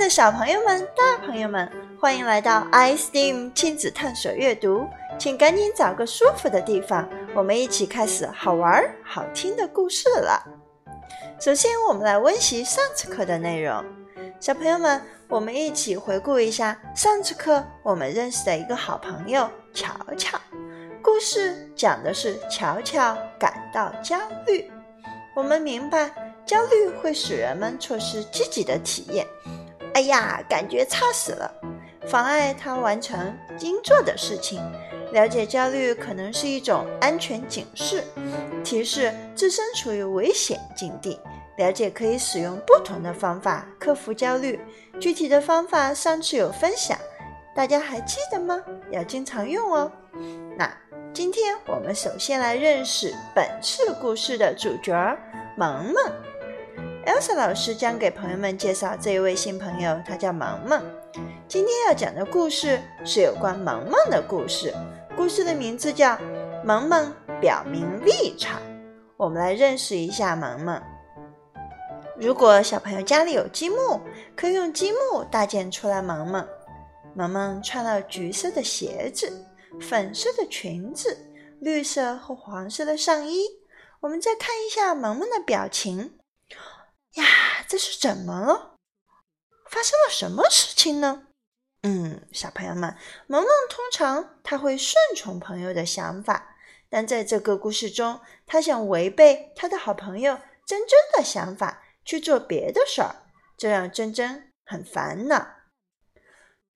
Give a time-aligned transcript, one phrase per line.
[0.00, 4.88] 的小朋友们、大朋友们，欢迎来到 iSteam 亲子探索阅读，
[5.18, 10.42] 请赶紧找个舒服的地方，我们一起开始好玩、好听的故事了。
[11.38, 13.84] 首先，我们来温习上次课的内容。
[14.40, 20.40] 小朋友们，我们一起回顾一下上次课我们认识的一个好朋友乔乔。
[21.02, 24.72] 故事讲的是乔乔感到焦虑。
[25.36, 26.10] 我们明白，
[26.46, 29.26] 焦虑会使人们错失积极的体验。
[29.94, 31.52] 哎呀，感觉差死了，
[32.06, 34.60] 妨碍他完成应做的事情。
[35.12, 38.04] 了解焦虑可能是一种安全警示，
[38.62, 41.18] 提示自身处于危险境地。
[41.56, 44.58] 了解可以使用不同的方法克服焦虑，
[44.98, 46.96] 具体的方法上次有分享，
[47.54, 48.62] 大家还记得吗？
[48.90, 49.90] 要经常用哦。
[50.56, 50.72] 那
[51.12, 54.94] 今天我们首先来认识本次故事的主角
[55.56, 56.29] 萌萌。
[57.06, 60.82] Elsa 老师将给朋友们介绍这一位新朋友，他叫萌萌。
[61.48, 64.74] 今天要讲的故事是有关萌萌的故事，
[65.16, 66.10] 故事的名字叫
[66.62, 68.60] 《萌萌表明立场》。
[69.16, 70.80] 我们来认识一下萌萌。
[72.18, 74.00] 如果小朋友家里有积木，
[74.36, 76.02] 可以用积木搭建出来。
[76.02, 76.46] 萌萌，
[77.14, 79.32] 萌萌穿了橘色的鞋子，
[79.80, 81.16] 粉色的裙子，
[81.60, 83.46] 绿色和黄色的上衣。
[84.00, 86.12] 我们再看一下萌萌的表情。
[87.14, 87.24] 呀，
[87.68, 88.76] 这是怎么了？
[89.68, 91.26] 发生了什么事情呢？
[91.82, 96.56] 嗯，小朋友们，萌萌通常他会顺从朋友的想法，
[96.88, 101.84] 但在这个故事中，他想违背他的好朋友珍珍的想法。
[102.02, 103.26] 去做别的事儿，
[103.58, 105.46] 这让珍珍很烦恼。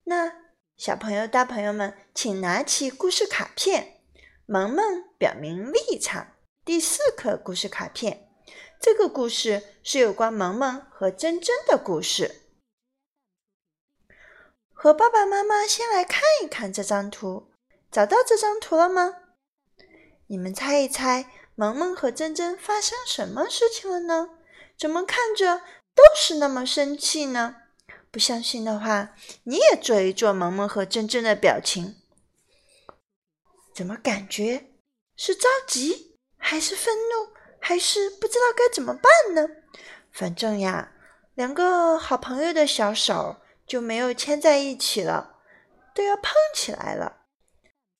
[0.05, 0.31] 那
[0.77, 4.03] 小朋友、大朋友们，请拿起故事卡片。
[4.45, 8.24] 萌萌表明立场，第四课故事卡片。
[8.85, 12.43] 这个故事是有关萌萌和珍珍的故事。
[14.75, 17.51] 和爸爸妈妈先来看一看这张图，
[17.91, 19.23] 找到这张图了吗？
[20.27, 24.29] 你们猜一猜，萌萌和珍珍发生什么事情了呢？
[24.79, 25.61] 怎么看着
[25.95, 27.57] 都是那么生气呢？
[28.11, 31.97] 不相信的话，你也做一做萌萌和珍珍的表情。
[33.75, 34.73] 怎么感觉
[35.17, 37.34] 是着急，还是愤怒，
[37.67, 39.49] 还是不知道该怎么办呢？
[40.13, 40.93] 反正呀，
[41.33, 43.37] 两个好朋友的小手
[43.67, 45.39] 就没有牵在一起了，
[45.95, 47.23] 都要碰起来了，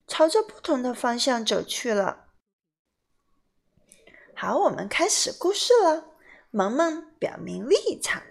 [0.07, 2.27] 朝着不同的方向走去了。
[4.37, 6.11] 好，我们开始故事了。
[6.51, 8.23] 萌萌表明立场。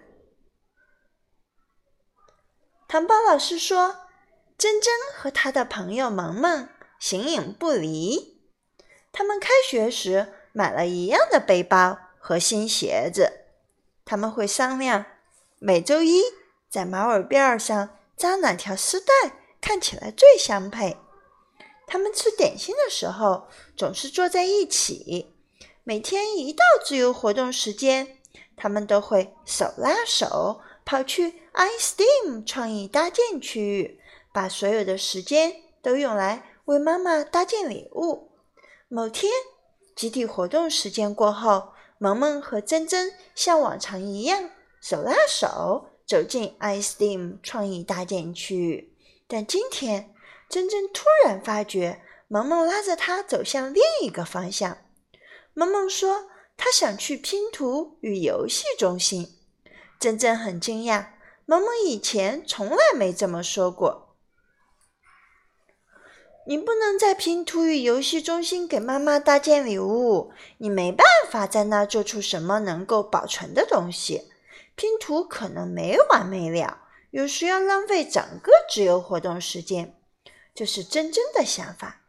[2.88, 4.08] 糖宝老师说
[4.56, 6.70] ：“珍珍和他的朋友萌萌
[7.00, 8.40] 形影不离。
[9.12, 13.42] 他们开学时买了一样的背包和新鞋子。
[14.06, 15.06] 他们会商量
[15.60, 16.22] 每周一
[16.70, 19.14] 在马尾辫上扎哪条丝带
[19.60, 20.96] 看起来最相配。
[21.86, 25.36] 他们吃点心的时候总是坐在一起。”
[25.86, 28.18] 每天一到自由活动时间，
[28.56, 34.00] 他们都会手拉手跑去 iSteam 创意搭建区域，
[34.32, 38.32] 把所有的时间都用来为妈妈搭建礼物。
[38.88, 39.30] 某天，
[39.96, 44.50] 集体活动时间过后，萌萌和珍珍像往常一样
[44.82, 48.96] 手拉手走进 iSteam 创意搭建区域。
[49.28, 50.14] 但今天，
[50.50, 54.78] 珍珍突然发觉，萌萌拉着她走向另一个方向。
[55.54, 56.28] 萌萌说
[56.58, 59.40] ：“她想去拼图与游戏中心。”
[60.00, 61.08] 珍珍很惊讶，
[61.46, 64.13] 萌萌以前从来没这么说过。
[66.46, 74.32] 你不能在拼图与游戏中心给妈妈搭建礼物，你没办法在那做出什么能够保存的东西。
[74.76, 76.80] 拼图可能没完没了，
[77.12, 79.96] 有时要浪费整个自由活动时间。
[80.54, 82.02] 这是珍珍的想法，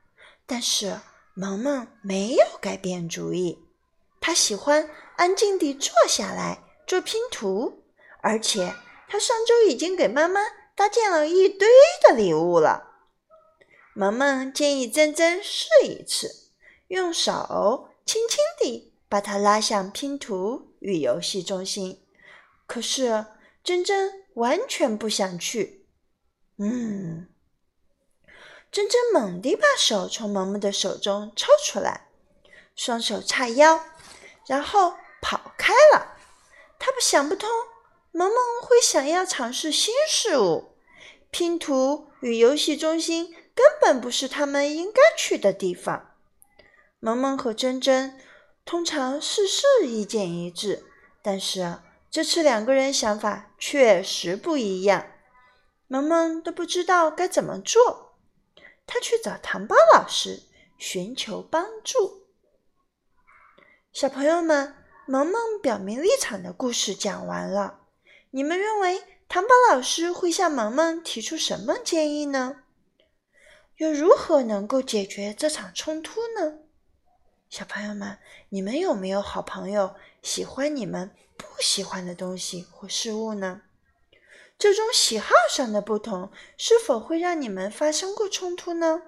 [0.47, 0.99] 但是。
[1.37, 3.59] 萌萌没有改变主意，
[4.21, 7.83] 他喜欢安静地坐下来做拼图，
[8.23, 8.73] 而且
[9.09, 10.41] 他上周已经给妈妈
[10.77, 11.69] 搭建了一堆
[12.07, 12.94] 的礼物了。
[13.95, 16.51] 萌萌建议珍珍试一次，
[16.89, 22.05] 用手轻轻地把它拉向拼图与游戏中心。
[22.67, 23.27] 可是
[23.63, 25.87] 珍珍完全不想去。
[26.59, 27.29] 嗯。
[28.73, 32.09] 珍珍猛地把手从萌萌的手中抽出来，
[32.75, 33.85] 双手叉腰，
[34.49, 36.17] 然后跑开了。
[36.81, 37.49] 他不想不通，
[38.11, 40.75] 萌萌会想要尝试新事物。
[41.31, 46.17] 拼图与游戏中心根本不是他们应该去的地方。
[46.99, 48.19] 萌萌和珍珍
[48.65, 50.85] 通常事事意见一致，
[51.23, 51.79] 但是
[52.11, 55.07] 这次两个人想法确实不一样，
[55.87, 58.17] 萌萌都不知道该怎么做。
[58.87, 60.43] 他去找糖包老师
[60.79, 62.25] 寻求帮助。
[63.93, 64.75] 小朋友们，
[65.07, 67.81] 萌萌表明立场的故事讲完了。
[68.31, 72.64] 你们认为糖宝老师会向萌萌提出什么建议呢？
[73.77, 76.61] 又如何能够解决这场冲突呢？
[77.49, 78.19] 小朋友们，
[78.49, 83.63] 你们有没有好朋友喜欢你们不喜欢的东西或事物呢？
[84.57, 89.03] 这种喜好上的不同是否会让你们发生过冲突呢？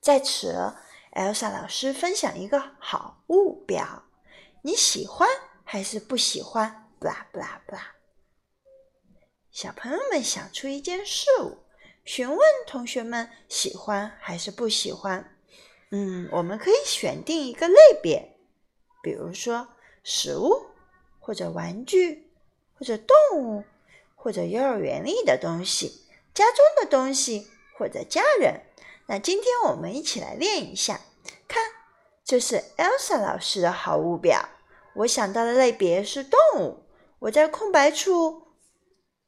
[0.00, 0.74] 在此
[1.12, 4.04] ，Elsa 老师分享一个好物表，
[4.62, 5.28] 你喜欢
[5.64, 6.88] 还是不喜欢？
[6.98, 7.94] 布拉布拉布拉！
[9.50, 11.63] 小朋友们想出一件事物，
[12.04, 15.36] 询问同学们喜欢还是不喜欢。
[15.90, 18.36] 嗯，我们可以选定一个类别，
[19.02, 19.68] 比如说
[20.02, 20.66] 食物，
[21.18, 22.30] 或者玩具，
[22.74, 23.64] 或者动物，
[24.14, 26.04] 或者幼儿园里的东西，
[26.34, 27.48] 家中的东西，
[27.78, 28.62] 或者家人。
[29.06, 31.00] 那今天我们一起来练一下，
[31.46, 31.62] 看，
[32.24, 34.48] 这是 Elsa 老师的好物表。
[34.96, 36.84] 我想到的类别是动物。
[37.20, 38.48] 我在空白处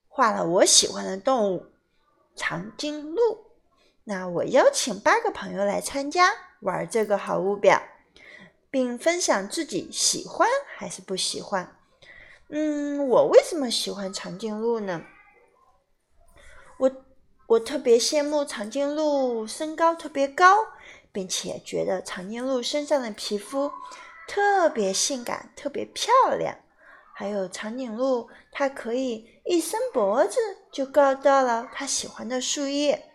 [0.09, 1.67] 画了我喜欢的动物
[2.37, 3.47] 长颈鹿。
[4.05, 6.31] 那我邀请八个朋友来参加
[6.61, 7.83] 玩这个好物表，
[8.71, 11.77] 并分享自己喜欢还是不喜欢。
[12.49, 15.03] 嗯，我为什么喜欢长颈鹿呢？
[16.79, 16.93] 我
[17.49, 20.69] 我特别羡慕长颈鹿身高特别高，
[21.11, 23.73] 并且觉得长颈鹿身上的皮肤
[24.29, 26.59] 特别性感、特别漂亮。
[27.19, 30.39] 还有长颈鹿，它可以一伸脖子
[30.71, 33.11] 就够到了它喜欢的树叶。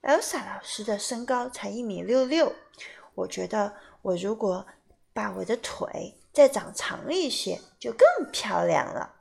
[0.00, 2.54] Elsa 老师的身高才一米六六，
[3.14, 4.66] 我觉得我如果
[5.12, 9.16] 把我的腿再长长一些，就更漂亮了。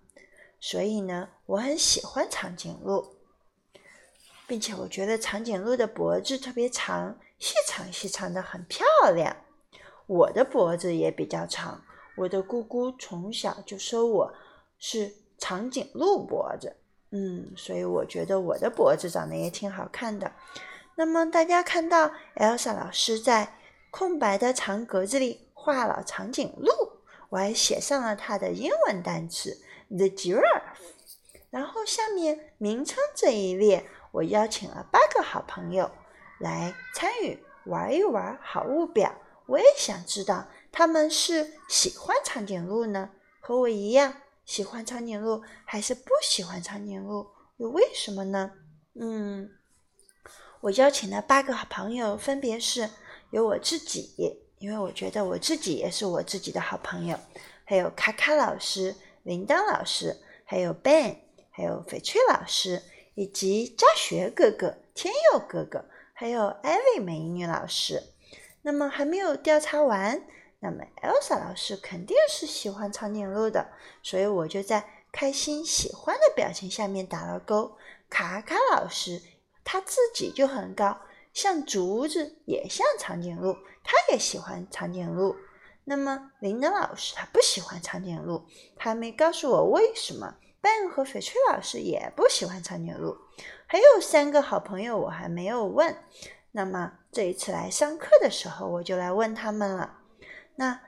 [0.62, 3.18] 所以呢，我很喜欢长颈鹿，
[4.48, 9.36] 并且我觉得长颈鹿的脖子特别长，细长细长的，很漂亮。
[10.06, 11.84] 我的脖子也比较长。
[12.18, 14.34] 我的姑姑从小就说我
[14.80, 16.76] 是长颈鹿脖子，
[17.12, 20.32] 嗯，所以我觉得我的脖子长得也挺好看的。
[20.96, 23.60] 那么大家看到 Elsa 老师在
[23.92, 26.72] 空白的长格子里画了长颈鹿，
[27.30, 30.64] 我还写上了它的英文单词 the giraffe。
[31.52, 35.90] 然后下面名称这一列，我邀请了八个好朋友
[36.40, 39.14] 来参与玩一玩好物表。
[39.46, 40.48] 我也想知道。
[40.72, 43.10] 他们是喜欢长颈鹿呢，
[43.40, 44.14] 和我一样
[44.46, 47.28] 喜欢长颈鹿，还是不喜欢长颈鹿？
[47.58, 48.52] 又为什么呢？
[48.94, 49.50] 嗯，
[50.62, 52.90] 我邀请了八个好朋友分别是
[53.32, 54.14] 有我自己，
[54.60, 57.20] 因为我觉得我自己也是我自己的好朋友，
[57.66, 60.16] 还有卡卡老师、铃铛老师，
[60.46, 61.18] 还有 Ben，
[61.50, 62.84] 还有翡翠老师，
[63.16, 68.04] 以及家学哥哥、天佑哥哥，还有艾薇美女老师。
[68.62, 70.22] 那么还没有调查完。
[70.60, 73.70] 那么，Elsa 老师肯定是喜欢长颈鹿的，
[74.02, 77.78] 所以我就在开心喜欢的表情下面打了勾。
[78.10, 79.22] 卡卡老师
[79.64, 81.00] 他自己就很高，
[81.34, 85.36] 像竹子，也像长颈鹿，他也喜欢长颈鹿。
[85.84, 88.46] 那么，铃铛老师他不喜欢长颈鹿，
[88.76, 90.36] 他没告诉我为什么。
[90.60, 93.16] Ben 和翡翠老师也不喜欢长颈鹿，
[93.68, 95.96] 还有三个好朋友我还没有问。
[96.52, 99.97] 那么这一次来上课的时候，我就来问他们了。
[100.60, 100.82] 那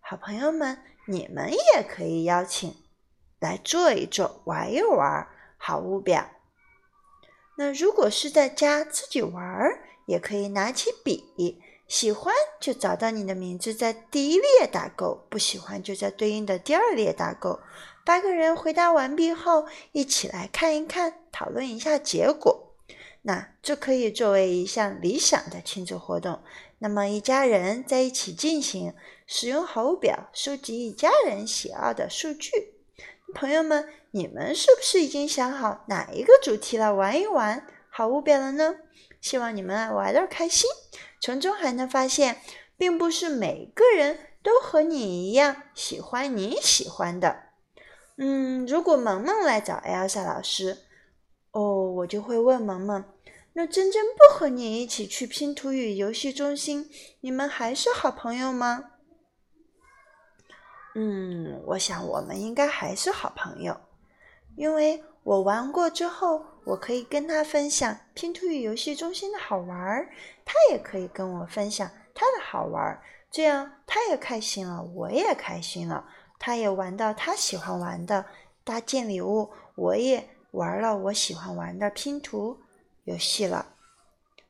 [0.00, 2.76] 好朋友们，你们也可以邀请
[3.40, 5.26] 来做一做、玩一玩
[5.56, 6.28] 好物表。
[7.56, 9.42] 那如果是在家自己玩，
[10.06, 17.58] 也可以拿起笔，喜欢就找到你的名字，在第一列打勾；不喜欢就在对应的第二列打勾。
[18.04, 22.74] 八个人回答完毕后，一起来看一看，讨论一下结果。
[23.22, 26.42] 那这可以作为一项理想的亲子活动。
[26.84, 28.92] 那么一家人在一起进行。
[29.26, 32.50] 使用好物表收集一家人喜爱的数据，
[33.34, 38.76] 朋友们，你们是不是已经想好哪一个主题来玩一玩好物表了呢？
[39.18, 40.68] 希望你们玩的开心，
[41.22, 42.36] 从中还能发现，
[42.76, 47.44] 并不是每个人都和你一样喜欢你喜欢的。
[48.18, 50.76] 嗯，如果萌萌来找 Elsa 老师，
[51.52, 53.02] 哦，我就会问萌萌，
[53.56, 58.90] 那真真不和你一起去拼图与游戏中心，你们还是好朋友吗？
[60.96, 63.80] 嗯，我想我们应该还是好朋友，
[64.56, 70.08] 因为我玩过之后，我可以跟他分享拼图与游戏中心的好玩儿，
[70.44, 76.08] 他也可以跟我分享他的好玩儿，这样他也开心了，我也开心了，
[76.40, 78.26] 他也玩到他喜欢玩的
[78.64, 82.58] 搭建礼物，我也玩了我喜欢玩的拼图
[83.04, 83.70] 游戏了。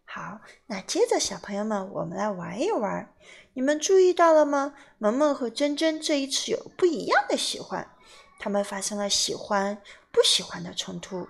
[0.05, 3.13] 好，那接着小朋友们，我们来玩一玩。
[3.55, 4.75] 你们注意到了吗？
[4.99, 7.91] 萌萌和珍珍这一次有不一样的喜欢，
[8.39, 9.83] 他们发生了喜欢
[10.13, 11.29] 不喜欢的冲突。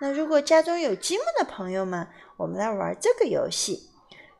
[0.00, 3.90] 那如果家中有积木的朋友们，我们来玩这个游戏。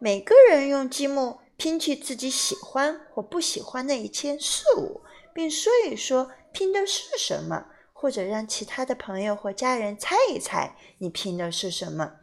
[0.00, 7.66] 每个人用积木拼起自己喜欢或不喜欢的一件事物，并说一说拼的是什么，
[8.04, 12.16] 或者让其他的朋友或家人猜一猜你拼的是什么。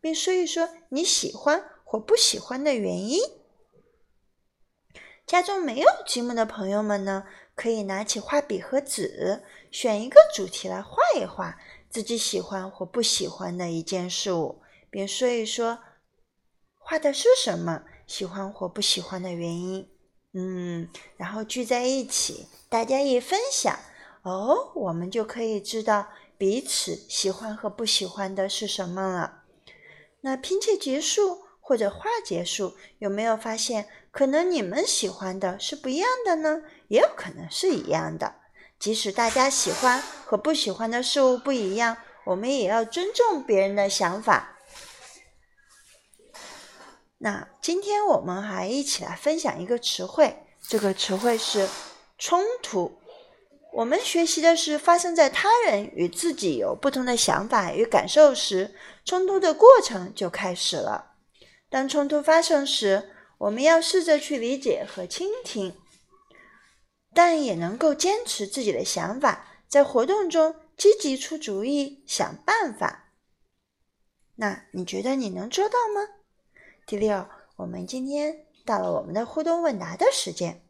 [0.00, 3.20] 并说一说你喜欢或不喜欢的原因。
[5.24, 11.56] 家中没有积木的朋友们呢，可以拿起画笔和纸，选一个主题来画一画
[11.88, 15.78] 自己喜欢或不喜欢的一件事物，并说一说
[16.74, 19.88] 画的是什么，喜欢或不喜欢的原因。
[20.32, 23.78] 嗯，然后聚在一起，大家一分享，
[24.22, 29.44] 哦，我们就可以知道彼此喜欢和不喜欢的是什么了。
[30.20, 36.62] 那拼切结束或者画结束，有没有发现，可能你们喜欢的是不一样的呢？
[36.88, 38.34] 也有可能是一样的。
[38.78, 44.56] 即使大家喜欢和不喜欢的事物不一样，我们也要尊重别人的想法。
[47.18, 51.68] 那今天我们还一起来分享一个词汇，这个词汇是
[52.16, 52.97] 冲突。
[53.72, 61.12] 我们学习的是发生在他人与自己有不同的想法与感受时，冲突的过程就开始了。
[61.68, 65.76] 当冲突发生时，我们要试着去理解和倾听，
[67.14, 73.12] 但也能够坚持自己的想法，在活动中积极出主意、想办法。
[74.36, 76.00] 那你觉得你能做到吗？
[76.86, 80.62] 第六，我们今天到了我们的互动问答的时间。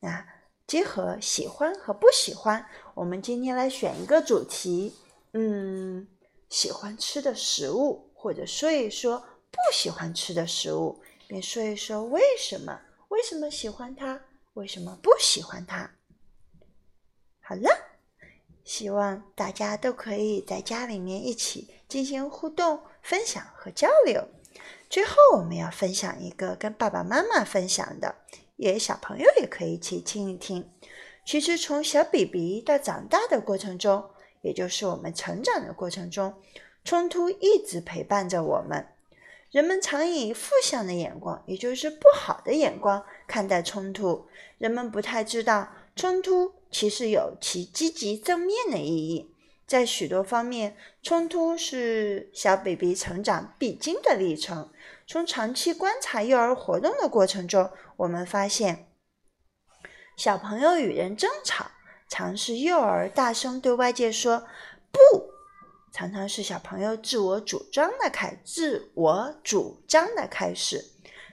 [0.00, 0.37] 那。
[0.68, 4.94] 结合喜欢和不喜欢，我们今天来选一个主题，
[5.32, 6.06] 嗯，
[6.50, 9.18] 喜欢吃的食物，或者说一说
[9.50, 14.20] 不喜欢吃的食物，并说一说为什么，为什么喜欢它，
[14.52, 15.90] 为什么不喜欢它。
[17.40, 17.70] 好了，
[18.62, 24.22] 希望大家都可以在家里面一起进行互动、分享和交流。
[24.90, 28.16] 最后，我们要分享一个跟爸爸妈妈分享的。
[28.58, 30.70] 也小朋友也可以一起听一听。
[31.24, 34.04] 其实从小 baby 到长大的过程中，
[34.42, 36.34] 也就是我们成长的过程中，
[36.84, 38.86] 冲突一直陪伴着我们。
[39.50, 44.26] 人们常以负向的眼光，也就是不好的眼光看待冲突。
[44.58, 49.30] 人们不太知道，冲突其实有其积极正面的意义。
[49.66, 54.70] 在许多方面，冲突是小 baby 成长必经的历程。
[55.08, 58.90] 从长期观察幼儿活动的过程中，我们发现，
[60.18, 61.70] 小朋友与人争吵，
[62.10, 64.46] 常是幼儿大声对外界说
[64.92, 65.00] “不”，
[65.94, 70.84] 常常是小朋友自我主张的开自我主张的开始。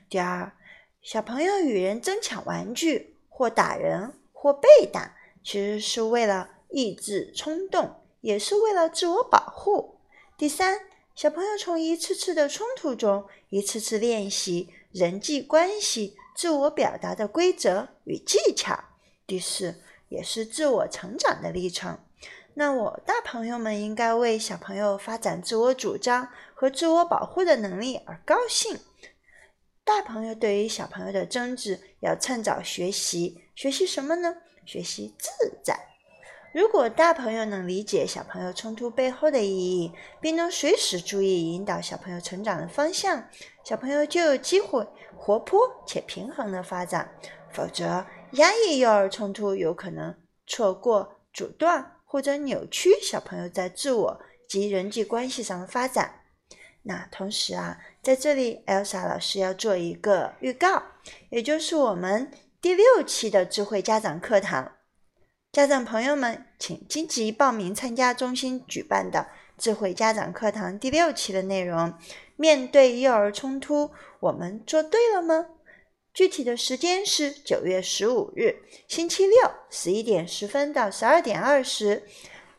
[0.10, 0.54] 第二，
[1.02, 10.00] 小朋友与人争抢玩具，或打人，或被打，其实是为了抑制冲动，也是为了自我保护。
[10.38, 10.80] 第三。
[11.16, 18.84] 小朋友从一次次的冲突中，一次次练习人际关系、自我表达的规则与技巧。
[19.26, 21.98] 第四，也是自我成长的历程。
[22.56, 28.78] 那我大朋友们应该为小朋友发展自我主张和自我保护的能力而高兴。
[29.86, 34.36] 大朋友对于小朋友的争执要趁早学习，学习什么呢？
[34.66, 35.30] 学习自
[35.64, 35.95] 在。
[36.56, 43.28] 如果大朋友能理解小朋友冲突背后的意义，并能随时注意引导小朋友成长的方向，
[43.62, 47.12] 小朋友就有机会活泼且平衡的发展。
[47.52, 50.16] 否则，压抑幼儿冲突有可能
[50.48, 56.22] 错过、阻断或者扭曲小朋友在自我及人际关系上的发展。
[56.84, 60.82] 那同时啊，在这里，Elsa 老师要做一个预告，
[61.30, 62.32] 也就是我们
[62.62, 64.75] 第六期的智慧家长课堂。
[65.56, 69.26] 家长朋友们，请积极报名参加中心举办的
[69.58, 71.94] 智慧家长课堂第六期的内容。
[72.36, 75.46] 面对幼儿冲突，我们做对了吗？
[76.14, 82.04] 具体的时间是九月十五日，星期六，十一点十分到十二点二十。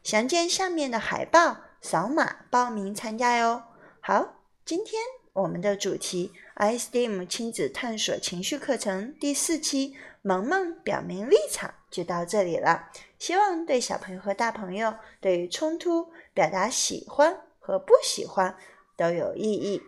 [0.03, 3.63] 详见下面的海报，扫码报名参加哟。
[4.01, 5.03] 好，今天
[5.35, 11.75] 我们的主题 iSteam 亲子探索情绪课程第四期，萌萌表明立场。
[11.97, 18.55] 就到这里了，希望对小朋友和大朋友对于冲突表达喜欢和不喜欢
[18.99, 19.83] 都有意义、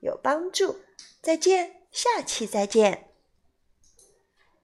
[0.00, 0.80] 有帮助。
[1.20, 3.11] 再见，下期再见。